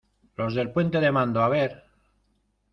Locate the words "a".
1.43-1.47